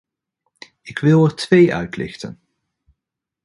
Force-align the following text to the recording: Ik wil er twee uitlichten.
Ik 0.81 0.99
wil 0.99 1.25
er 1.25 1.35
twee 1.35 1.73
uitlichten. 1.75 2.39